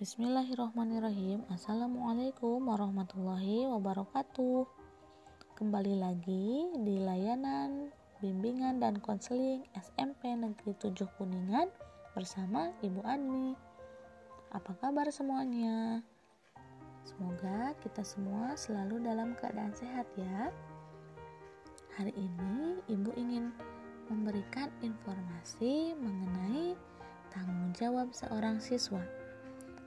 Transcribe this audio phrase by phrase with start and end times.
[0.00, 1.44] Bismillahirrahmanirrahim.
[1.52, 4.64] Assalamualaikum warahmatullahi wabarakatuh.
[5.60, 7.92] Kembali lagi di layanan
[8.24, 11.68] bimbingan dan konseling SMP Negeri 7 Kuningan
[12.16, 13.52] bersama Ibu Ani
[14.56, 16.00] Apa kabar semuanya?
[17.04, 20.48] Semoga kita semua selalu dalam keadaan sehat ya.
[22.00, 23.52] Hari ini Ibu ingin
[24.08, 26.72] memberikan informasi mengenai
[27.36, 29.19] tanggung jawab seorang siswa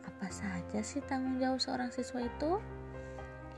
[0.03, 2.59] apa saja sih tanggung jawab seorang siswa itu?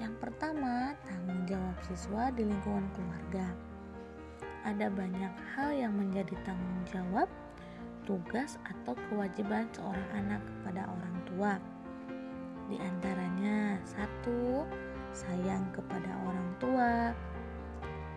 [0.02, 3.48] Yang pertama, tanggung jawab siswa di lingkungan keluarga.
[4.66, 7.30] Ada banyak hal yang menjadi tanggung jawab,
[8.04, 11.54] tugas atau kewajiban seorang anak kepada orang tua.
[12.66, 14.66] Di antaranya, satu,
[15.14, 16.92] sayang kepada orang tua.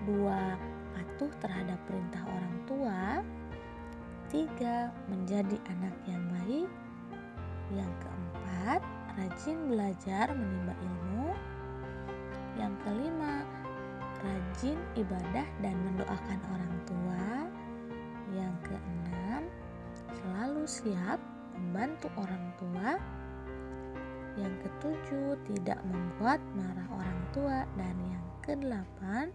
[0.08, 0.56] Dua,
[0.96, 3.00] patuh terhadap perintah orang tua.
[4.32, 6.68] Tiga, menjadi anak yang baik.
[7.68, 8.80] Yang keempat,
[9.18, 11.28] rajin belajar menimba ilmu.
[12.56, 13.34] Yang kelima,
[14.24, 17.26] rajin ibadah dan mendoakan orang tua.
[18.32, 19.42] Yang keenam,
[20.16, 21.20] selalu siap
[21.56, 22.90] membantu orang tua.
[24.38, 27.58] Yang ketujuh, tidak membuat marah orang tua.
[27.76, 29.28] Dan yang kedelapan,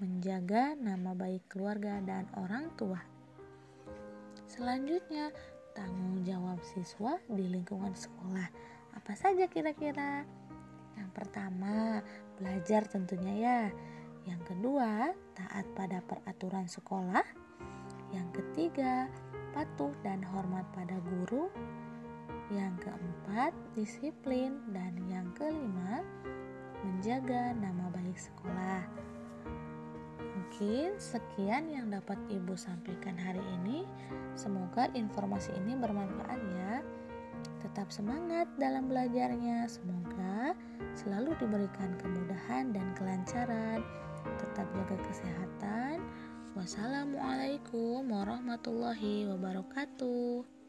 [0.00, 3.00] menjaga nama baik keluarga dan orang tua.
[4.50, 5.30] Selanjutnya,
[5.74, 8.48] tanggung jawab siswa di lingkungan sekolah.
[8.96, 10.26] Apa saja kira-kira?
[10.98, 12.04] Yang pertama,
[12.36, 13.60] belajar tentunya ya.
[14.28, 17.24] Yang kedua, taat pada peraturan sekolah.
[18.12, 19.08] Yang ketiga,
[19.56, 21.48] patuh dan hormat pada guru.
[22.50, 26.02] Yang keempat, disiplin dan yang kelima,
[26.82, 29.09] menjaga nama baik sekolah.
[30.60, 33.88] Mungkin sekian yang dapat Ibu sampaikan hari ini.
[34.36, 36.84] Semoga informasi ini bermanfaat ya.
[37.64, 39.64] Tetap semangat dalam belajarnya.
[39.64, 40.52] Semoga
[40.92, 43.80] selalu diberikan kemudahan dan kelancaran.
[44.20, 46.04] Tetap jaga kesehatan.
[46.52, 50.59] Wassalamualaikum warahmatullahi wabarakatuh.